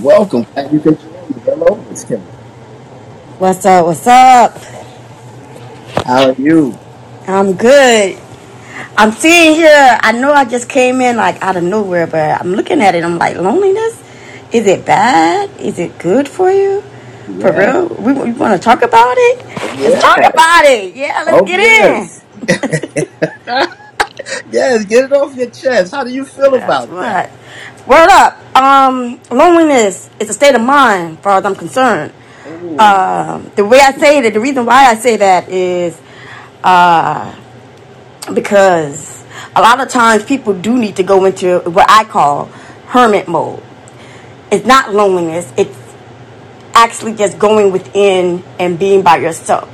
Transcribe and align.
Welcome. 0.00 0.46
Glad 0.54 0.72
you 0.72 0.80
can 0.80 0.98
join 0.98 1.28
me. 1.30 1.42
Hello, 1.44 1.84
Miss 1.90 2.04
Kim. 2.04 2.26
What's 3.38 3.66
up? 3.66 3.86
What's 3.86 4.06
up? 4.06 4.58
How 6.06 6.30
are 6.30 6.34
you? 6.34 6.80
I'm 7.28 7.54
good. 7.56 8.18
I'm 8.98 9.12
seeing 9.12 9.54
here. 9.56 9.98
I 10.02 10.12
know 10.12 10.32
I 10.32 10.44
just 10.44 10.68
came 10.68 11.00
in 11.00 11.16
like 11.16 11.42
out 11.42 11.56
of 11.56 11.64
nowhere, 11.64 12.06
but 12.06 12.40
I'm 12.40 12.54
looking 12.54 12.80
at 12.82 12.94
it. 12.94 13.04
I'm 13.04 13.18
like, 13.18 13.36
loneliness. 13.36 14.02
Is 14.52 14.66
it 14.66 14.86
bad? 14.86 15.50
Is 15.60 15.78
it 15.78 15.98
good 15.98 16.28
for 16.28 16.50
you? 16.50 16.82
For 17.40 17.52
Yeah. 17.52 17.54
real? 17.54 17.88
We, 17.88 18.12
we 18.14 18.32
want 18.32 18.60
to 18.60 18.64
talk 18.64 18.82
about 18.82 19.14
it. 19.18 19.46
Let's 19.80 20.00
talk 20.02 20.20
about 20.24 20.64
it. 20.66 20.96
Yeah, 20.96 21.24
let's 21.26 21.40
Oh, 21.40 21.42
get 21.42 21.60
in. 21.60 22.10
yes. 22.10 22.24
yes, 24.50 24.84
get 24.86 25.04
it 25.06 25.12
off 25.12 25.36
your 25.36 25.50
chest. 25.50 25.92
How 25.92 26.04
do 26.04 26.10
you 26.12 26.24
feel 26.24 26.54
That's 26.54 26.56
about 26.56 26.98
that? 27.00 27.16
what. 27.16 27.30
Word 27.86 28.08
up. 28.10 28.56
Um, 28.56 29.20
loneliness 29.30 30.10
is 30.20 30.28
a 30.28 30.34
state 30.34 30.54
of 30.54 30.60
mind, 30.60 31.18
far 31.20 31.38
as 31.38 31.44
I'm 31.44 31.54
concerned. 31.54 32.12
Um, 32.78 33.50
the 33.56 33.64
way 33.64 33.78
I 33.80 33.92
say 33.92 34.20
that, 34.20 34.34
the 34.34 34.40
reason 34.40 34.66
why 34.66 34.86
I 34.86 34.94
say 34.94 35.16
that 35.16 35.48
is 35.48 36.00
uh, 36.62 37.34
because 38.34 39.24
a 39.56 39.60
lot 39.62 39.80
of 39.80 39.88
times 39.88 40.24
people 40.24 40.52
do 40.54 40.78
need 40.78 40.96
to 40.96 41.02
go 41.02 41.24
into 41.24 41.60
what 41.60 41.86
I 41.88 42.04
call 42.04 42.46
hermit 42.86 43.28
mode. 43.28 43.62
It's 44.50 44.66
not 44.66 44.92
loneliness, 44.92 45.52
it's 45.56 45.76
actually 46.74 47.14
just 47.14 47.38
going 47.38 47.72
within 47.72 48.42
and 48.58 48.78
being 48.78 49.02
by 49.02 49.16
yourself. 49.18 49.68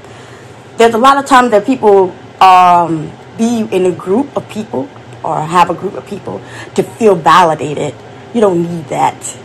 There's 0.77 0.95
a 0.95 0.98
lot 0.98 1.16
of 1.16 1.27
times 1.27 1.51
that 1.51 1.65
people 1.66 2.15
um, 2.41 3.10
be 3.38 3.60
in 3.60 3.87
a 3.87 3.93
group 3.93 4.37
of 4.37 4.48
people 4.48 4.88
or 5.27 5.41
have 5.43 5.71
a 5.71 5.75
group 5.75 5.95
of 5.95 6.07
people 6.07 6.41
to 6.75 6.83
feel 6.83 7.16
validated. 7.16 7.95
You 8.33 8.41
don't 8.41 8.62
need 8.62 8.87
that. 8.87 9.39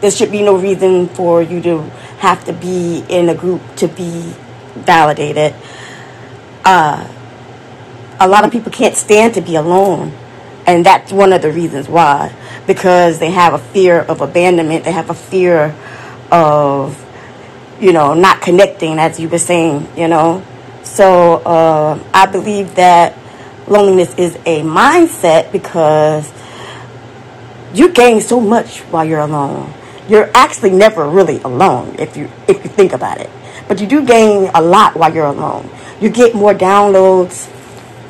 There 0.00 0.10
should 0.10 0.30
be 0.30 0.42
no 0.42 0.56
reason 0.56 1.08
for 1.08 1.42
you 1.42 1.60
to 1.62 1.82
have 2.18 2.44
to 2.46 2.52
be 2.52 3.04
in 3.08 3.28
a 3.28 3.34
group 3.34 3.60
to 3.76 3.88
be 3.88 4.34
validated. 4.74 5.54
a 6.64 8.26
lot 8.26 8.44
of 8.44 8.50
people 8.50 8.72
can't 8.72 8.96
stand 8.96 9.34
to 9.34 9.40
be 9.40 9.56
alone. 9.56 10.12
And 10.66 10.84
that's 10.84 11.12
one 11.12 11.32
of 11.32 11.42
the 11.42 11.50
reasons 11.50 11.88
why. 11.88 12.34
Because 12.66 13.18
they 13.18 13.30
have 13.30 13.54
a 13.54 13.58
fear 13.58 14.00
of 14.00 14.20
abandonment. 14.20 14.84
They 14.84 14.92
have 14.92 15.08
a 15.10 15.14
fear 15.14 15.74
of, 16.30 17.02
you 17.80 17.92
know, 17.92 18.14
not 18.14 18.42
connecting, 18.42 18.98
as 18.98 19.18
you 19.18 19.28
were 19.28 19.38
saying, 19.38 19.88
you 19.96 20.08
know. 20.08 20.42
So 20.82 21.36
uh, 21.36 22.02
I 22.12 22.26
believe 22.26 22.74
that 22.74 23.16
loneliness 23.70 24.14
is 24.16 24.36
a 24.46 24.62
mindset 24.62 25.52
because 25.52 26.32
you 27.74 27.92
gain 27.92 28.20
so 28.20 28.40
much 28.40 28.80
while 28.90 29.04
you're 29.04 29.20
alone. 29.20 29.72
You're 30.08 30.30
actually 30.34 30.70
never 30.70 31.08
really 31.08 31.40
alone 31.42 31.96
if 31.98 32.16
you 32.16 32.30
if 32.46 32.64
you 32.64 32.70
think 32.70 32.92
about 32.92 33.20
it. 33.20 33.30
But 33.68 33.80
you 33.80 33.86
do 33.86 34.04
gain 34.04 34.50
a 34.54 34.62
lot 34.62 34.96
while 34.96 35.12
you're 35.12 35.26
alone. 35.26 35.68
You 36.00 36.08
get 36.08 36.34
more 36.34 36.54
downloads 36.54 37.52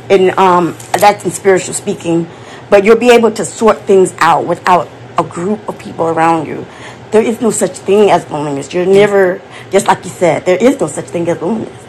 and 0.09 0.31
um, 0.39 0.77
that's 0.93 1.25
in 1.25 1.31
spiritual 1.31 1.75
speaking. 1.75 2.29
But 2.71 2.85
you'll 2.85 2.99
be 2.99 3.11
able 3.11 3.33
to 3.33 3.45
sort 3.45 3.79
things 3.81 4.15
out 4.19 4.47
without 4.47 4.89
a 5.19 5.25
group 5.25 5.69
of 5.69 5.79
people 5.79 6.07
around 6.07 6.47
you. 6.47 6.67
There 7.11 7.23
is 7.23 7.41
no 7.41 7.51
such 7.51 7.79
thing 7.79 8.11
as 8.11 8.31
loneliness. 8.31 8.73
You're 8.73 8.87
never, 8.87 9.41
just 9.71 9.87
like 9.87 10.05
you 10.05 10.11
said, 10.11 10.45
there 10.45 10.59
is 10.59 10.79
no 10.79 10.87
such 10.87 11.07
thing 11.07 11.29
as 11.29 11.41
loneliness. 11.41 11.85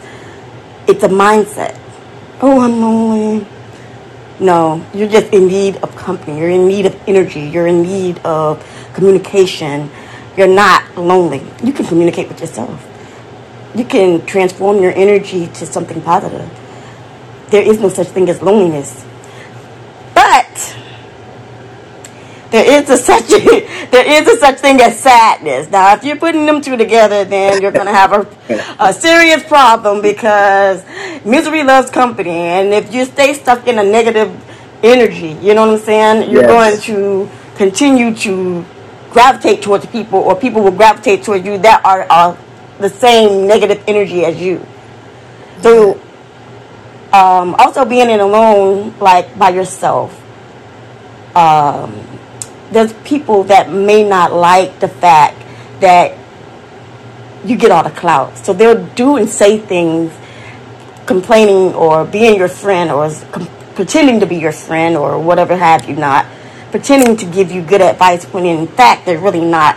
It's 0.88 1.04
a 1.04 1.08
mindset. 1.08 1.78
Oh, 2.40 2.60
I'm 2.60 2.80
lonely. 2.80 3.46
No, 4.40 4.84
you're 4.94 5.08
just 5.08 5.32
in 5.34 5.48
need 5.48 5.76
of 5.78 5.94
company. 5.96 6.38
You're 6.38 6.50
in 6.50 6.66
need 6.66 6.86
of 6.86 6.98
energy. 7.06 7.42
You're 7.42 7.66
in 7.66 7.82
need 7.82 8.18
of 8.20 8.64
communication. 8.94 9.90
You're 10.36 10.48
not 10.48 10.96
lonely. 10.96 11.42
You 11.62 11.74
can 11.74 11.86
communicate 11.86 12.28
with 12.28 12.40
yourself. 12.40 12.86
You 13.74 13.84
can 13.84 14.24
transform 14.26 14.82
your 14.82 14.92
energy 14.92 15.46
to 15.46 15.66
something 15.66 16.00
positive. 16.02 16.50
There 17.50 17.62
is 17.62 17.80
no 17.80 17.90
such 17.90 18.08
thing 18.08 18.30
as 18.30 18.40
loneliness. 18.40 19.04
But 20.14 20.76
there 22.50 22.82
is 22.82 22.90
a 22.90 22.96
such 22.96 23.28
there 23.28 24.22
is 24.22 24.28
a 24.28 24.36
such 24.38 24.58
thing 24.58 24.80
as 24.80 24.98
sadness. 24.98 25.70
Now, 25.70 25.94
if 25.94 26.04
you're 26.04 26.16
putting 26.16 26.46
them 26.46 26.60
two 26.60 26.76
together, 26.76 27.24
then 27.24 27.62
you're 27.62 27.72
gonna 27.72 27.94
have 27.94 28.12
a, 28.12 28.76
a 28.80 28.92
serious 28.92 29.42
problem 29.44 30.02
because 30.02 30.84
misery 31.24 31.62
loves 31.62 31.90
company, 31.90 32.30
and 32.30 32.74
if 32.74 32.92
you 32.92 33.04
stay 33.04 33.34
stuck 33.34 33.66
in 33.68 33.78
a 33.78 33.84
negative 33.84 34.30
energy, 34.82 35.36
you 35.40 35.54
know 35.54 35.66
what 35.66 35.78
I'm 35.78 35.84
saying, 35.84 36.30
you're 36.30 36.46
going 36.46 36.80
to 36.82 37.28
continue 37.56 38.14
to 38.16 38.64
gravitate 39.10 39.62
towards 39.62 39.86
people, 39.86 40.18
or 40.20 40.34
people 40.34 40.62
will 40.62 40.70
gravitate 40.70 41.22
towards 41.22 41.44
you 41.44 41.58
that 41.58 41.84
are, 41.84 42.02
are 42.10 42.38
the 42.78 42.88
same 42.88 43.46
negative 43.46 43.82
energy 43.86 44.24
as 44.24 44.40
you. 44.40 44.64
So, 45.60 46.00
um, 47.12 47.54
also 47.56 47.84
being 47.84 48.08
in 48.08 48.20
alone, 48.20 48.94
like 48.98 49.38
by 49.38 49.50
yourself 49.50 50.16
there's 52.70 52.92
people 53.04 53.44
that 53.44 53.70
may 53.70 54.08
not 54.08 54.32
like 54.32 54.80
the 54.80 54.88
fact 54.88 55.36
that 55.80 56.16
you 57.44 57.56
get 57.56 57.70
all 57.70 57.82
the 57.82 57.90
clout. 57.90 58.36
So 58.38 58.52
they'll 58.52 58.86
do 58.94 59.16
and 59.16 59.28
say 59.28 59.58
things 59.58 60.12
complaining 61.06 61.74
or 61.74 62.04
being 62.04 62.36
your 62.36 62.48
friend 62.48 62.90
or 62.90 63.10
com- 63.32 63.48
pretending 63.74 64.20
to 64.20 64.26
be 64.26 64.36
your 64.36 64.52
friend 64.52 64.96
or 64.96 65.18
whatever 65.18 65.56
have 65.56 65.88
you 65.88 65.96
not. 65.96 66.26
Pretending 66.70 67.16
to 67.16 67.26
give 67.26 67.50
you 67.50 67.62
good 67.62 67.80
advice 67.80 68.24
when 68.26 68.44
in 68.44 68.68
fact 68.68 69.06
they're 69.06 69.18
really 69.18 69.44
not. 69.44 69.76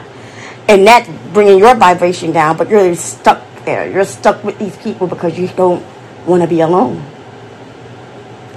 And 0.68 0.86
that's 0.86 1.10
bringing 1.34 1.58
your 1.58 1.76
vibration 1.76 2.32
down, 2.32 2.58
but 2.58 2.70
you're 2.70 2.96
stuck 2.96 3.42
there. 3.66 3.90
You're 3.90 4.06
stuck 4.06 4.44
with 4.44 4.60
these 4.60 4.78
people 4.78 5.08
because 5.08 5.38
you 5.38 5.48
don't 5.48 5.84
want 6.26 6.42
to 6.44 6.48
be 6.48 6.62
alone. 6.62 7.04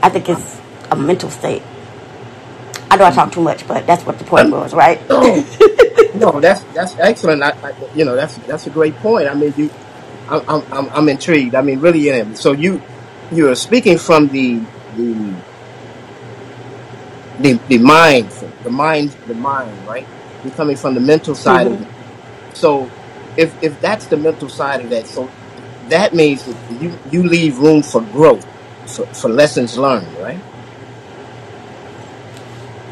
I 0.03 0.09
think 0.09 0.29
it's 0.29 0.61
a 0.91 0.97
mental 0.97 1.31
state. 1.31 1.63
I 2.97 3.01
know 3.01 3.07
I 3.07 3.13
talk 3.13 3.33
too 3.33 3.43
much, 3.43 3.67
but 3.69 3.87
that's 3.87 4.07
what 4.07 4.19
the 4.19 4.25
point 4.25 4.51
was, 4.53 4.75
right? 4.75 5.03
no, 5.11 5.49
no, 6.15 6.41
that's 6.41 6.65
that's 6.75 6.97
excellent. 6.99 7.43
I, 7.43 7.55
I, 7.63 7.73
you 7.95 8.05
know, 8.05 8.17
that's 8.17 8.37
that's 8.47 8.67
a 8.67 8.71
great 8.71 9.01
point. 9.01 9.29
I 9.29 9.35
mean, 9.35 9.55
you, 9.57 9.73
I'm 10.29 10.43
I'm 10.49 10.63
I'm 10.73 10.91
I'm 10.93 11.09
intrigued. 11.11 11.55
I 11.57 11.63
mean, 11.63 11.81
really 11.81 12.11
am. 12.11 12.35
So 12.37 12.53
you 12.53 12.85
you 13.31 13.51
are 13.51 13.57
speaking 13.57 13.99
from 13.99 14.29
the 14.29 14.69
the 14.89 15.45
the, 17.39 17.63
the 17.69 17.79
mind, 17.79 18.33
the 18.61 18.71
mind, 18.71 19.17
the 19.27 19.35
mind, 19.35 19.85
right? 19.87 20.09
You're 20.43 20.55
coming 20.55 20.77
from 20.77 20.95
the 20.95 21.01
mental 21.01 21.35
side 21.37 21.69
of 21.69 21.75
hmm 21.75 21.83
it. 21.83 21.91
So 22.55 22.95
if 23.37 23.57
if 23.63 23.81
that's 23.81 24.09
the 24.09 24.19
mental 24.19 24.49
side 24.51 24.83
of 24.83 24.91
that, 24.91 25.09
so 25.09 25.35
that 25.83 26.15
means 26.15 26.45
that 26.45 26.59
you 26.69 27.01
you 27.05 27.25
leave 27.25 27.59
room 27.59 27.83
for 27.83 28.03
growth, 28.03 28.47
for, 28.87 29.07
for 29.15 29.31
lessons 29.31 29.77
learned, 29.79 30.17
right? 30.19 30.45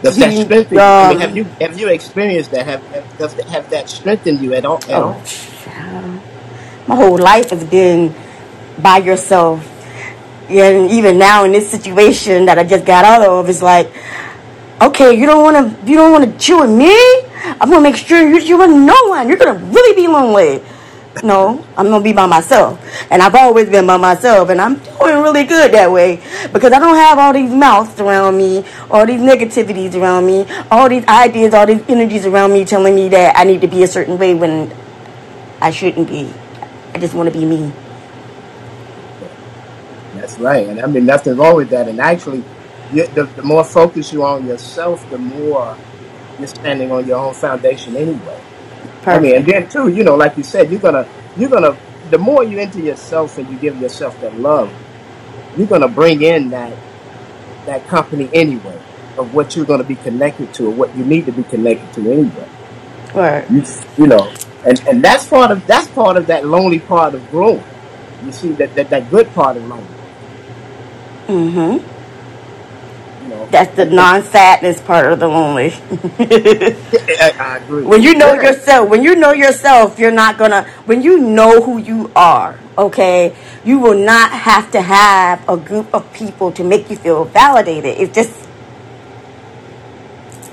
Does 0.04 0.16
that 0.19 0.32
strengthen 0.34 0.75
you? 0.75 0.81
I 0.81 1.09
mean, 1.09 1.20
have 1.20 1.37
you 1.37 1.44
have 1.60 1.81
you 1.81 1.88
experienced 1.88 2.50
that? 2.50 2.66
Have, 2.66 2.82
have 2.88 3.19
does 3.19 3.34
that, 3.37 3.47
have 3.47 3.70
that 3.70 3.88
strengthened 3.88 4.41
you 4.41 4.53
at 4.53 4.66
all? 4.66 4.76
At 4.84 4.91
oh, 4.91 5.16
all? 5.16 5.22
child. 5.25 6.20
my 6.87 6.94
whole 6.94 7.16
life 7.16 7.48
has 7.48 7.65
been 7.65 8.14
by 8.78 8.98
yourself. 8.98 9.64
And 10.50 10.91
even 10.91 11.16
now 11.16 11.44
in 11.44 11.53
this 11.53 11.70
situation 11.70 12.44
that 12.44 12.59
I 12.59 12.64
just 12.64 12.84
got 12.84 13.06
out 13.06 13.26
of, 13.26 13.48
it's 13.48 13.62
like, 13.62 13.91
okay, 14.82 15.16
you 15.16 15.25
don't 15.25 15.43
want 15.43 15.56
to, 15.56 15.91
you 15.91 15.97
don't 15.97 16.12
want 16.12 16.31
to 16.31 16.38
chew 16.38 16.60
with 16.60 16.70
me. 16.70 16.93
I'm 17.59 17.70
gonna 17.70 17.81
make 17.81 17.97
sure 17.97 18.20
you 18.20 18.44
chill 18.44 18.59
with 18.59 18.76
no 18.76 18.97
one. 19.09 19.26
You're 19.26 19.38
gonna 19.38 19.59
really 19.72 19.97
be 19.97 20.06
lonely. 20.06 20.62
No, 21.22 21.64
I'm 21.76 21.88
gonna 21.88 22.02
be 22.02 22.12
by 22.12 22.26
myself, 22.26 22.80
and 23.10 23.22
I've 23.22 23.34
always 23.34 23.69
been 23.70 23.86
by 23.86 23.97
myself, 23.97 24.48
and 24.50 24.60
I'm 24.60 24.75
doing 24.76 25.22
really 25.22 25.44
good 25.44 25.72
that 25.72 25.91
way 25.91 26.20
because 26.52 26.72
I 26.72 26.78
don't 26.78 26.97
have 26.97 27.19
all 27.19 27.32
these 27.32 27.52
mouths 27.52 28.00
around 28.00 28.36
me, 28.36 28.64
all 28.91 29.06
these 29.06 29.20
negativities 29.20 29.94
around 29.94 30.26
me, 30.26 30.44
all 30.70 30.88
these 30.88 31.06
ideas, 31.06 31.54
all 31.54 31.66
these 31.66 31.82
energies 31.88 32.26
around 32.26 32.52
me 32.52 32.64
telling 32.64 32.94
me 32.94 33.08
that 33.10 33.36
I 33.38 33.44
need 33.44 33.60
to 33.60 33.69
be 33.69 33.84
a 33.84 33.86
certain 33.86 34.19
way 34.19 34.34
when 34.34 34.72
I 35.61 35.70
shouldn't 35.70 36.08
be. 36.08 36.32
I 36.94 36.99
just 36.99 37.14
want 37.14 37.32
to 37.32 37.38
be 37.38 37.44
me. 37.44 37.72
That's 40.14 40.38
right, 40.38 40.67
and 40.69 40.81
I 40.81 40.87
mean 40.87 41.06
nothing 41.06 41.37
wrong 41.37 41.56
with 41.56 41.70
that. 41.70 41.88
And 41.88 42.00
actually, 42.00 42.44
you, 42.93 43.06
the, 43.08 43.25
the 43.25 43.43
more 43.43 43.64
focus 43.64 44.12
you 44.12 44.22
are 44.25 44.37
on 44.37 44.46
yourself, 44.46 45.08
the 45.10 45.19
more 45.19 45.76
you're 46.38 46.49
standing 46.49 46.90
on 46.93 47.06
your 47.06 47.19
own 47.19 47.34
foundation 47.34 47.96
anyway. 47.96 48.40
I 49.06 49.19
mean, 49.19 49.37
and 49.37 49.47
then 49.47 49.69
too, 49.69 49.89
you 49.89 50.05
know, 50.05 50.15
like 50.15 50.37
you 50.37 50.43
said, 50.43 50.71
you're 50.71 50.81
gonna 50.81 51.09
you're 51.37 51.51
gonna 51.51 51.77
the 52.11 52.19
more 52.19 52.45
you 52.45 52.59
into 52.59 52.81
yourself 52.81 53.39
and 53.39 53.49
you 53.51 53.59
give 53.59 53.81
yourself 53.81 54.21
that 54.21 54.39
love, 54.39 54.73
you're 55.56 55.67
gonna 55.67 55.89
bring 55.89 56.23
in 56.23 56.51
that 56.51 56.77
that 57.67 57.87
company 57.89 58.29
anyway 58.33 58.81
of 59.17 59.35
what 59.35 59.56
you're 59.56 59.65
gonna 59.65 59.85
be 59.85 59.97
connected 59.97 60.53
to 60.55 60.67
or 60.67 60.71
what 60.71 60.95
you 60.97 61.05
need 61.05 61.27
to 61.27 61.33
be 61.33 61.43
connected 61.45 61.93
to 61.95 62.12
anyway. 62.12 62.49
Word. 63.15 63.51
You 63.51 63.65
you 63.97 64.06
know, 64.06 64.33
and 64.67 64.81
and 64.89 65.03
that's 65.03 65.27
part 65.27 65.51
of 65.51 65.67
that's 65.67 65.89
part 65.89 66.17
of 66.17 66.27
that 66.27 66.47
lonely 66.47 66.81
part 66.81 67.15
of 67.15 67.31
growing. 67.31 67.65
You 68.25 68.33
see 68.33 68.53
that 68.53 68.75
that, 68.75 68.91
that 68.91 69.11
good 69.11 69.33
part 69.35 69.56
of 69.56 69.65
loneliness. 69.65 70.01
Mm-hmm. 71.27 71.94
That's 73.50 73.75
the 73.76 73.85
non-sadness 73.85 74.81
part 74.82 75.12
of 75.12 75.20
the 75.20 75.29
lonely. 75.29 75.73
I, 76.19 77.61
agree. 77.62 77.85
when 77.85 78.02
you 78.02 78.14
know 78.14 78.35
yourself, 78.35 78.88
when 78.88 79.02
you 79.02 79.14
know 79.14 79.32
yourself, 79.32 79.99
you're 79.99 80.11
not 80.11 80.38
gonna. 80.38 80.64
When 80.87 81.02
you 81.02 81.19
know 81.19 81.61
who 81.61 81.79
you 81.79 82.11
are, 82.14 82.58
okay, 82.76 83.35
you 83.64 83.79
will 83.79 83.99
not 83.99 84.31
have 84.31 84.70
to 84.73 84.82
have 84.82 85.49
a 85.49 85.56
group 85.56 85.93
of 85.94 86.12
people 86.12 86.52
to 86.52 86.64
make 86.64 86.91
you 86.91 86.96
feel 86.96 87.25
validated. 87.25 87.99
It 87.99 88.12
just 88.12 88.49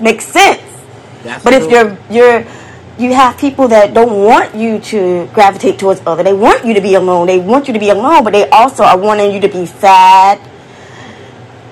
makes 0.00 0.24
sense. 0.26 0.62
That's 1.22 1.44
But 1.44 1.54
if 1.54 1.70
you're 1.70 1.96
you're 2.10 2.44
you 2.98 3.14
have 3.14 3.38
people 3.38 3.68
that 3.68 3.94
don't 3.94 4.24
want 4.24 4.54
you 4.54 4.78
to 4.78 5.26
gravitate 5.32 5.78
towards 5.78 6.02
other. 6.06 6.22
They 6.22 6.34
want 6.34 6.64
you 6.64 6.74
to 6.74 6.80
be 6.80 6.94
alone. 6.94 7.26
They 7.26 7.38
want 7.38 7.66
you 7.66 7.72
to 7.72 7.80
be 7.80 7.90
alone, 7.90 8.22
but 8.22 8.32
they 8.32 8.48
also 8.50 8.84
are 8.84 8.98
wanting 8.98 9.32
you 9.32 9.40
to 9.40 9.48
be 9.48 9.66
sad, 9.66 10.38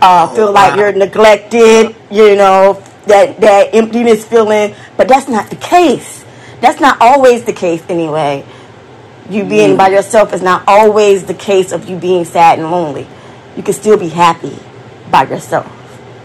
uh, 0.02 0.28
Oh 0.28 0.34
feel 0.34 0.52
like 0.52 0.74
wow. 0.74 0.76
you're 0.76 0.92
neglected, 0.92 1.94
you 2.10 2.36
know, 2.36 2.82
that 3.06 3.40
that 3.40 3.74
emptiness 3.74 4.24
feeling. 4.26 4.74
But 4.96 5.08
that's 5.08 5.28
not 5.28 5.50
the 5.50 5.56
case. 5.56 6.24
That's 6.60 6.80
not 6.80 6.98
always 7.00 7.44
the 7.44 7.52
case 7.52 7.82
anyway. 7.88 8.44
You 9.30 9.44
being 9.44 9.76
by 9.76 9.90
Mm. 9.90 9.92
yourself 9.92 10.32
is 10.34 10.42
not 10.42 10.64
always 10.66 11.24
the 11.26 11.34
case 11.34 11.72
of 11.72 11.88
you 11.88 11.96
being 11.98 12.24
sad 12.24 12.58
and 12.58 12.70
lonely. 12.70 13.08
You 13.56 13.62
can 13.62 13.74
still 13.74 13.98
be 13.98 14.08
happy 14.08 14.58
by 15.10 15.24
yourself. 15.24 15.70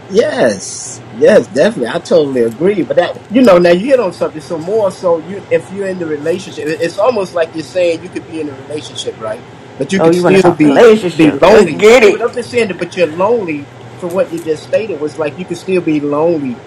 Yes, 0.10 1.02
yes, 1.18 1.48
definitely. 1.48 1.88
I 1.90 2.00
totally 2.00 2.44
agree. 2.44 2.84
But 2.84 2.98
that, 2.98 3.18
you 3.32 3.42
know, 3.42 3.58
now 3.58 3.72
you 3.72 3.88
hit 3.88 4.00
on 4.00 4.14
something. 4.14 4.42
So 4.42 4.58
more 4.60 4.92
so, 4.92 5.18
you 5.20 5.44
if 5.52 5.72
you're 5.72 5.88
in 5.88 6.00
the 6.00 6.06
relationship, 6.06 6.66
it's 6.68 7.00
almost 7.00 7.34
like 7.34 7.54
you're 7.56 7.64
saying 7.64 8.04
you 8.04 8.10
could 8.10 8.28
be 8.28 8.42
in 8.42 8.50
a 8.50 8.54
relationship, 8.54 9.20
right? 9.20 9.42
But 9.78 9.92
you 9.92 10.00
Oh, 10.00 10.02
could 10.02 10.16
you 10.16 10.24
want 10.24 10.36
to 10.38 10.42
still 10.42 10.44
talk 10.44 10.64
be 10.64 10.80
be 11.18 11.32
relationship? 11.32 11.44
Let's 11.50 11.72
lonely. 11.72 11.76
get 11.76 12.04
it. 12.04 12.20
but 12.20 12.22
I'm 12.22 12.34
just 12.34 12.52
saying 12.52 12.70
that. 12.70 12.80
But 12.80 12.96
you're 12.96 13.08
lonely 13.08 13.72
for 14.00 14.10
what 14.10 14.32
you 14.32 14.44
just 14.44 14.64
stated 14.66 15.00
was 15.00 15.18
like 15.20 15.38
you 15.38 15.46
could 15.46 15.58
still 15.58 15.82
be 15.82 16.00
lonely 16.02 16.64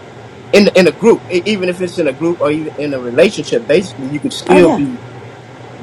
in 0.53 0.69
in 0.77 0.89
a 0.89 0.93
group, 0.93 1.25
E- 1.31 1.43
even 1.47 1.69
if 1.69 1.81
it's 1.81 1.99
in 1.99 2.09
a 2.09 2.15
group 2.15 2.41
or 2.41 2.51
even 2.53 2.75
in 2.79 2.95
a 2.95 3.01
relationship. 3.01 3.67
Basically, 3.69 4.09
you 4.09 4.21
could 4.21 4.33
Oh 4.49 4.59
still 4.59 4.69
yeah. 4.69 4.81
be 4.81 5.01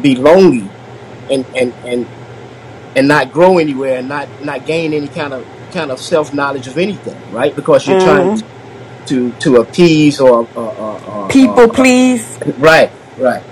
be 0.01 0.15
lonely 0.15 0.75
and 1.29 1.45
and 1.55 1.75
and 1.85 2.09
and 2.95 3.07
not 3.09 3.31
grow 3.31 3.59
anywhere 3.59 3.99
and 3.99 4.09
not 4.09 4.29
not 4.39 4.65
gain 4.65 4.93
any 4.93 5.09
kind 5.09 5.33
of 5.33 5.47
kind 5.71 5.91
of 5.91 5.99
self 6.01 6.33
knowledge 6.33 6.67
of 6.67 6.77
anything, 6.77 7.21
right? 7.29 7.55
Because 7.55 7.87
you're 7.87 7.97
trying 7.97 8.31
hmm 8.31 8.41
to 9.07 9.33
to 9.41 9.57
appease 9.57 10.19
or, 10.21 10.49
or, 10.55 10.73
or, 10.77 11.05
or, 11.05 11.31
People 11.31 11.69
or, 11.69 11.71
or 11.77 11.89
please. 12.09 12.39
right, 12.57 12.91
right. 13.17 13.43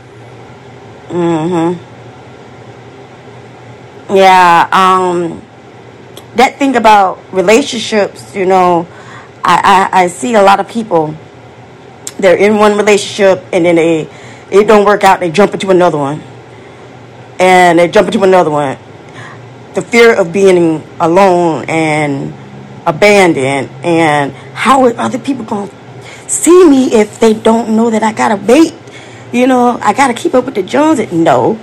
Yeah. 4.14 4.70
Um. 4.72 5.42
That 6.36 6.58
thing 6.58 6.76
about 6.76 7.20
relationships, 7.32 8.36
you 8.36 8.46
know, 8.46 8.88
I, 9.44 9.90
I 9.94 10.04
I 10.04 10.08
see 10.08 10.36
a 10.36 10.42
lot 10.42 10.60
of 10.60 10.68
people. 10.68 11.16
They're 12.18 12.38
in 12.38 12.58
one 12.58 12.78
relationship 12.78 13.44
and 13.52 13.66
then 13.66 13.76
they 13.76 14.10
it 14.52 14.68
don't 14.68 14.86
work 14.86 15.04
out. 15.04 15.20
They 15.20 15.32
jump 15.32 15.54
into 15.54 15.70
another 15.70 15.98
one 15.98 16.22
and 17.40 17.80
they 17.80 17.88
jump 17.88 18.08
into 18.08 18.24
another 18.24 18.52
one. 18.52 18.78
The 19.74 19.82
fear 19.82 20.16
of 20.16 20.32
being 20.32 20.84
alone 21.00 21.66
and 21.68 22.34
abandoned 22.86 23.70
and 23.84 24.32
how 24.54 24.86
are 24.86 24.94
other 24.98 25.18
people 25.18 25.46
going 25.46 25.70
to 25.70 26.30
see 26.30 26.68
me 26.70 26.94
if 26.94 27.20
they 27.20 27.34
don't 27.34 27.76
know 27.76 27.90
that 27.90 28.04
I 28.04 28.14
gotta 28.14 28.38
bait? 28.38 28.74
You 29.32 29.48
know, 29.48 29.80
I 29.82 29.94
got 29.94 30.10
to 30.10 30.14
keep 30.14 30.36
up 30.36 30.46
with 30.46 30.54
the 30.54 30.62
Joneses. 30.62 31.12
No, 31.12 31.60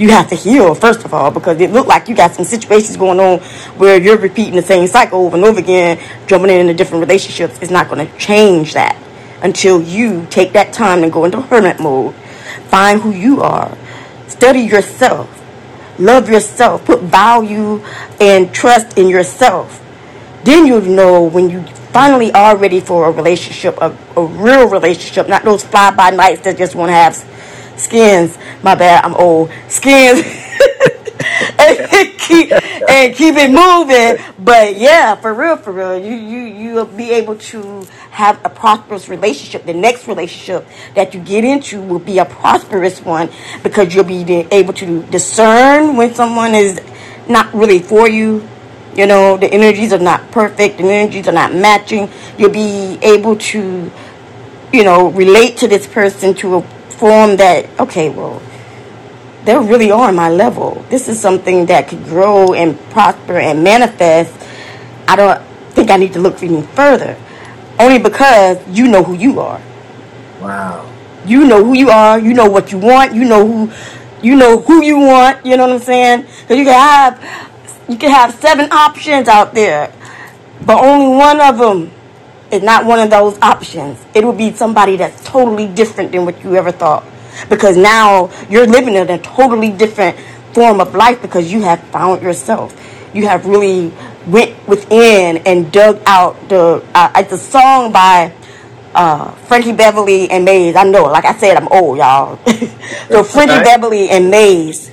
you 0.00 0.08
have 0.08 0.28
to 0.30 0.34
heal 0.34 0.74
first 0.74 1.04
of 1.04 1.12
all 1.12 1.30
because 1.30 1.60
it 1.60 1.70
looked 1.70 1.88
like 1.88 2.08
you 2.08 2.14
got 2.14 2.32
some 2.32 2.44
situations 2.44 2.96
going 2.96 3.20
on 3.20 3.38
where 3.76 4.00
you're 4.00 4.16
repeating 4.16 4.56
the 4.56 4.62
same 4.62 4.86
cycle 4.88 5.26
over 5.26 5.36
and 5.36 5.44
over 5.44 5.60
again, 5.60 6.00
jumping 6.26 6.50
in 6.50 6.60
into 6.60 6.74
different 6.74 7.02
relationships. 7.02 7.58
It's 7.60 7.70
not 7.70 7.90
going 7.90 8.06
to 8.06 8.16
change 8.16 8.72
that 8.72 8.96
until 9.42 9.82
you 9.82 10.26
take 10.30 10.54
that 10.54 10.72
time 10.72 11.02
and 11.02 11.12
go 11.12 11.26
into 11.26 11.42
hermit 11.42 11.80
mode, 11.80 12.14
find 12.68 13.02
who 13.02 13.10
you 13.10 13.42
are, 13.42 13.76
study 14.26 14.60
yourself, 14.60 15.28
love 15.98 16.30
yourself, 16.30 16.82
put 16.86 17.02
value 17.02 17.84
and 18.20 18.54
trust 18.54 18.96
in 18.96 19.06
yourself. 19.06 19.84
Then 20.44 20.66
you'll 20.66 20.80
know 20.80 21.24
when 21.24 21.50
you 21.50 21.62
finally 21.92 22.32
are 22.32 22.56
ready 22.56 22.80
for 22.80 23.06
a 23.06 23.10
relationship, 23.10 23.76
a, 23.82 23.94
a 24.16 24.24
real 24.24 24.66
relationship, 24.66 25.28
not 25.28 25.44
those 25.44 25.62
fly 25.62 25.90
by 25.90 26.08
nights 26.08 26.40
that 26.42 26.56
just 26.56 26.74
want 26.74 26.88
to 26.88 26.94
have 26.94 27.14
skins. 27.80 28.38
My 28.62 28.74
bad, 28.74 29.04
I'm 29.04 29.14
old. 29.14 29.50
Skins. 29.68 30.24
and 31.58 32.18
keep 32.18 32.52
and 32.52 33.14
keep 33.14 33.34
it 33.36 33.50
moving. 33.50 34.24
But 34.38 34.76
yeah, 34.76 35.14
for 35.16 35.34
real, 35.34 35.56
for 35.56 35.72
real, 35.72 35.98
you 35.98 36.14
you 36.14 36.40
you'll 36.40 36.86
be 36.86 37.10
able 37.12 37.36
to 37.36 37.82
have 38.10 38.40
a 38.44 38.48
prosperous 38.48 39.08
relationship. 39.08 39.66
The 39.66 39.74
next 39.74 40.06
relationship 40.06 40.66
that 40.94 41.14
you 41.14 41.20
get 41.20 41.44
into 41.44 41.80
will 41.80 41.98
be 41.98 42.18
a 42.18 42.24
prosperous 42.24 43.00
one 43.00 43.30
because 43.62 43.94
you'll 43.94 44.04
be 44.04 44.22
able 44.50 44.72
to 44.74 45.02
discern 45.04 45.96
when 45.96 46.14
someone 46.14 46.54
is 46.54 46.80
not 47.28 47.52
really 47.54 47.80
for 47.80 48.08
you. 48.08 48.46
You 48.94 49.06
know, 49.06 49.36
the 49.36 49.46
energies 49.52 49.92
are 49.92 49.98
not 49.98 50.30
perfect, 50.32 50.78
the 50.78 50.84
energies 50.84 51.28
are 51.28 51.32
not 51.32 51.54
matching. 51.54 52.10
You'll 52.36 52.50
be 52.50 52.98
able 53.02 53.36
to, 53.36 53.90
you 54.72 54.84
know, 54.84 55.10
relate 55.10 55.56
to 55.58 55.68
this 55.68 55.86
person 55.86 56.34
to 56.36 56.56
a 56.56 56.79
form 57.00 57.36
that, 57.38 57.64
okay, 57.80 58.10
well, 58.10 58.42
they 59.44 59.56
really 59.56 59.90
are 59.90 60.12
my 60.12 60.28
level. 60.28 60.84
This 60.90 61.08
is 61.08 61.18
something 61.18 61.64
that 61.66 61.88
could 61.88 62.04
grow 62.04 62.52
and 62.52 62.78
prosper 62.90 63.38
and 63.38 63.64
manifest. 63.64 64.30
I 65.08 65.16
don't 65.16 65.42
think 65.72 65.90
I 65.90 65.96
need 65.96 66.12
to 66.12 66.20
look 66.20 66.36
for 66.36 66.44
any 66.44 66.60
further. 66.60 67.16
Only 67.78 67.98
because 67.98 68.58
you 68.68 68.86
know 68.86 69.02
who 69.02 69.14
you 69.14 69.40
are. 69.40 69.60
Wow. 70.42 70.92
You 71.24 71.46
know 71.46 71.64
who 71.64 71.74
you 71.74 71.88
are. 71.88 72.18
You 72.20 72.34
know 72.34 72.50
what 72.50 72.70
you 72.70 72.78
want. 72.78 73.14
You 73.14 73.24
know 73.24 73.46
who, 73.46 73.72
you 74.22 74.36
know 74.36 74.60
who 74.60 74.84
you 74.84 74.98
want. 74.98 75.44
You 75.44 75.56
know 75.56 75.66
what 75.66 75.76
I'm 75.76 75.80
saying? 75.80 76.26
Because 76.42 76.58
you 76.58 76.64
can 76.64 76.78
have, 76.78 77.88
you 77.88 77.96
can 77.96 78.10
have 78.10 78.34
seven 78.34 78.70
options 78.70 79.26
out 79.26 79.54
there, 79.54 79.90
but 80.66 80.84
only 80.84 81.16
one 81.16 81.40
of 81.40 81.56
them 81.56 81.90
is 82.52 82.62
not 82.62 82.84
one 82.84 82.98
of 82.98 83.10
those 83.10 83.38
options. 83.40 84.04
It 84.14 84.24
will 84.24 84.32
be 84.32 84.52
somebody 84.52 84.96
that's 84.96 85.22
totally 85.24 85.68
different 85.68 86.12
than 86.12 86.24
what 86.24 86.42
you 86.42 86.56
ever 86.56 86.72
thought. 86.72 87.04
Because 87.48 87.76
now 87.76 88.30
you're 88.48 88.66
living 88.66 88.94
in 88.94 89.08
a 89.08 89.18
totally 89.18 89.70
different 89.70 90.18
form 90.52 90.80
of 90.80 90.94
life 90.94 91.22
because 91.22 91.52
you 91.52 91.62
have 91.62 91.80
found 91.84 92.22
yourself. 92.22 92.74
You 93.14 93.26
have 93.26 93.46
really 93.46 93.92
went 94.26 94.68
within 94.68 95.38
and 95.38 95.72
dug 95.72 96.00
out 96.06 96.48
the 96.48 96.84
uh, 96.94 97.12
it's 97.16 97.32
a 97.32 97.38
song 97.38 97.92
by 97.92 98.32
uh, 98.94 99.32
Frankie 99.46 99.72
Beverly 99.72 100.30
and 100.30 100.44
Maze. 100.44 100.76
I 100.76 100.84
know, 100.84 101.04
like 101.04 101.24
I 101.24 101.34
said, 101.34 101.56
I'm 101.56 101.68
old, 101.68 101.98
y'all. 101.98 102.38
so 103.08 103.22
Frankie. 103.22 103.64
Beverly 103.64 104.10
and 104.10 104.30
Maze, 104.30 104.90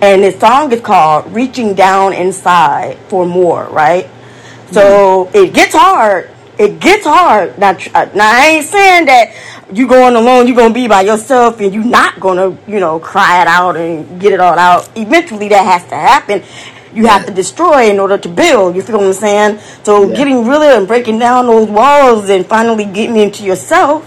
and 0.00 0.24
the 0.24 0.32
song 0.32 0.72
is 0.72 0.80
called 0.80 1.32
"Reaching 1.32 1.74
Down 1.74 2.12
Inside 2.12 2.98
for 3.08 3.26
More." 3.26 3.64
Right? 3.66 4.08
So 4.70 5.30
it 5.32 5.54
gets 5.54 5.74
hard. 5.74 6.30
It 6.58 6.80
gets 6.80 7.04
hard. 7.06 7.58
Now, 7.58 7.76
uh, 7.94 8.08
now 8.14 8.30
I 8.32 8.46
ain't 8.48 8.66
saying 8.66 9.06
that 9.06 9.32
you 9.72 9.86
going 9.86 10.16
alone, 10.16 10.46
you're 10.46 10.56
gonna 10.56 10.74
be 10.74 10.88
by 10.88 11.02
yourself, 11.02 11.60
and 11.60 11.72
you're 11.72 11.84
not 11.84 12.18
gonna, 12.18 12.56
you 12.66 12.80
know, 12.80 12.98
cry 12.98 13.42
it 13.42 13.46
out 13.46 13.76
and 13.76 14.20
get 14.20 14.32
it 14.32 14.40
all 14.40 14.58
out. 14.58 14.88
Eventually, 14.96 15.48
that 15.48 15.64
has 15.64 15.84
to 15.88 15.94
happen. 15.94 16.42
You 16.92 17.06
have 17.06 17.26
to 17.26 17.32
destroy 17.32 17.90
in 17.90 18.00
order 18.00 18.18
to 18.18 18.28
build. 18.28 18.74
You 18.74 18.82
feel 18.82 18.98
what 18.98 19.06
I'm 19.06 19.12
saying? 19.12 19.60
So 19.84 20.08
Yeah. 20.08 20.16
getting 20.16 20.38
of 20.38 20.62
and 20.62 20.88
breaking 20.88 21.18
down 21.18 21.46
those 21.46 21.68
walls 21.68 22.28
and 22.28 22.44
finally 22.46 22.86
getting 22.86 23.16
into 23.16 23.44
yourself 23.44 24.04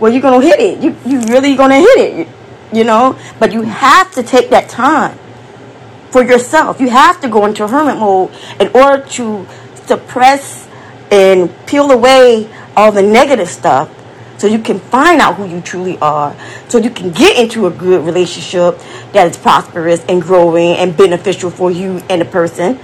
well 0.00 0.12
you're 0.12 0.22
gonna 0.22 0.44
hit 0.44 0.60
it 0.60 0.80
you 0.80 0.94
you 1.06 1.20
really 1.32 1.54
gonna 1.56 1.78
hit 1.78 1.98
it 1.98 2.28
you 2.72 2.84
know 2.84 3.16
but 3.38 3.52
you 3.52 3.62
have 3.62 4.10
to 4.12 4.22
take 4.22 4.50
that 4.50 4.68
time 4.68 5.16
for 6.10 6.22
yourself 6.22 6.80
you 6.80 6.90
have 6.90 7.20
to 7.20 7.28
go 7.28 7.46
into 7.46 7.66
hermit 7.66 7.96
mode 7.96 8.30
in 8.60 8.68
order 8.74 9.02
to 9.06 9.46
suppress 9.86 10.63
and 11.14 11.48
peel 11.66 11.92
away 11.92 12.48
all 12.76 12.90
the 12.90 13.02
negative 13.02 13.48
stuff 13.48 13.88
so 14.36 14.48
you 14.48 14.58
can 14.58 14.80
find 14.80 15.20
out 15.20 15.36
who 15.36 15.46
you 15.46 15.60
truly 15.60 15.96
are 15.98 16.34
so 16.68 16.78
you 16.78 16.90
can 16.90 17.12
get 17.12 17.38
into 17.38 17.66
a 17.68 17.70
good 17.70 18.04
relationship 18.04 18.78
that 19.12 19.28
is 19.28 19.36
prosperous 19.36 20.04
and 20.08 20.20
growing 20.22 20.72
and 20.74 20.96
beneficial 20.96 21.50
for 21.50 21.70
you 21.70 22.02
and 22.10 22.20
the 22.20 22.24
person 22.24 22.78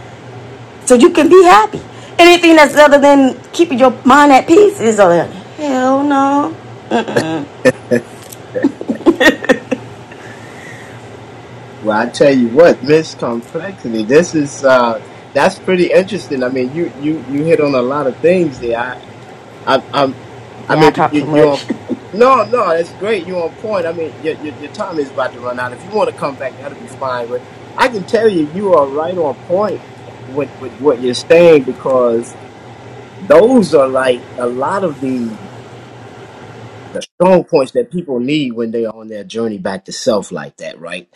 so 0.85 0.95
you 0.95 1.11
can 1.11 1.29
be 1.29 1.43
happy. 1.45 1.81
Anything 2.19 2.57
that's 2.57 2.77
other 2.77 2.99
than 3.01 3.39
keeping 3.53 3.79
your 3.79 3.91
mind 4.05 4.33
at 4.33 4.47
peace 4.47 4.81
is 4.81 4.99
a 5.01 5.25
hell 5.57 6.03
no. 6.05 6.57
Well, 11.83 11.99
I 11.99 12.11
tell 12.11 12.35
you 12.35 12.49
what, 12.49 12.83
Miss 12.83 13.15
Complexity, 13.15 14.03
this 14.05 14.35
is 14.35 14.65
uh, 14.65 15.01
that's 15.35 15.59
pretty 15.59 15.93
interesting. 15.93 16.43
I 16.43 16.49
mean, 16.51 16.75
you 16.75 16.93
you 17.01 17.25
you 17.31 17.45
hit 17.45 17.61
on 17.61 17.75
a 17.75 17.83
lot 17.83 18.07
of 18.07 18.17
things 18.19 18.61
there. 18.61 18.79
I, 18.79 19.03
I 19.67 19.85
I'm, 19.93 20.15
I 20.69 20.77
yeah 20.77 20.89
i 20.89 20.91
mean, 20.91 20.93
talk 20.93 21.13
you, 21.13 21.21
too 21.21 21.27
you're 21.35 21.49
on, 21.53 21.61
no, 22.15 22.45
no, 22.45 22.69
that's 22.71 22.93
great. 22.95 23.27
You're 23.27 23.45
on 23.45 23.55
point. 23.57 23.87
I 23.87 23.93
mean, 23.93 24.13
your, 24.23 24.35
your 24.37 24.55
your 24.57 24.73
time 24.73 24.99
is 24.99 25.11
about 25.11 25.33
to 25.35 25.41
run 25.41 25.61
out. 25.61 25.73
If 25.73 25.85
you 25.85 25.91
want 25.91 26.11
to 26.11 26.17
come 26.17 26.37
back, 26.37 26.57
that'll 26.59 26.79
be 26.81 26.89
fine. 26.89 27.29
But 27.29 27.43
I 27.77 27.89
can 27.89 28.05
tell 28.05 28.29
you, 28.29 28.51
you 28.55 28.75
are 28.75 28.87
right 28.89 29.17
on 29.19 29.35
point 29.47 29.81
with 30.35 30.51
with 30.61 30.73
what 30.81 31.01
you're 31.03 31.15
saying 31.15 31.65
because 31.65 32.37
those 33.29 33.75
are 33.75 33.89
like 33.89 34.23
a 34.39 34.47
lot 34.47 34.85
of 34.85 35.01
the 35.01 35.37
the 36.93 37.03
strong 37.03 37.45
points 37.45 37.73
that 37.73 37.91
people 37.91 38.21
need 38.21 38.53
when 38.55 38.71
they're 38.73 38.95
on 38.95 39.09
their 39.09 39.25
journey 39.25 39.59
back 39.59 39.87
to 39.87 39.93
self 39.93 40.33
like 40.33 40.57
that, 40.59 40.81
right? 40.81 41.09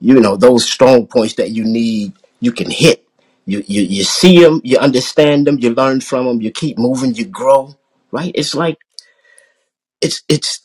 You 0.00 0.20
know, 0.20 0.36
those 0.36 0.70
strong 0.70 1.06
points 1.06 1.34
that 1.34 1.50
you 1.50 1.64
need, 1.64 2.14
you 2.40 2.52
can 2.52 2.70
hit. 2.70 3.01
You 3.46 3.64
you 3.66 3.82
you 3.82 4.04
see 4.04 4.40
them, 4.40 4.60
you 4.64 4.78
understand 4.78 5.46
them, 5.46 5.58
you 5.58 5.74
learn 5.74 6.00
from 6.00 6.26
them, 6.26 6.42
you 6.42 6.50
keep 6.52 6.78
moving, 6.78 7.14
you 7.14 7.26
grow, 7.26 7.76
right? 8.12 8.32
It's 8.34 8.54
like 8.54 8.78
it's 10.02 10.22
it's 10.28 10.60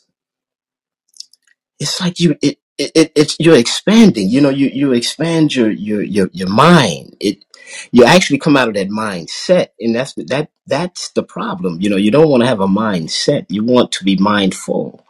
it's 1.80 2.00
like 2.00 2.20
you 2.20 2.36
it, 2.42 2.58
it, 2.78 2.92
it 2.94 3.12
it's 3.14 3.36
you're 3.40 3.58
expanding 3.58 4.28
you 4.28 4.40
know 4.40 4.50
you 4.50 4.68
you 4.72 4.92
expand 4.92 5.54
your 5.54 5.70
your 5.70 6.02
your, 6.02 6.30
your 6.32 6.48
mind 6.50 7.16
it 7.20 7.44
you 7.92 8.04
actually 8.04 8.38
come 8.38 8.56
out 8.56 8.68
of 8.68 8.74
that 8.74 8.88
mindset 8.88 9.68
and 9.80 9.94
that's 9.94 10.14
that 10.14 10.50
that's 10.66 11.10
the 11.12 11.22
problem 11.22 11.80
you 11.80 11.90
know 11.90 11.96
you 11.96 12.10
don't 12.10 12.30
want 12.30 12.42
to 12.42 12.48
have 12.48 12.60
a 12.60 12.66
mindset 12.68 13.46
you 13.50 13.64
want 13.64 13.92
to 13.92 14.04
be 14.04 14.16
mindful 14.16 15.04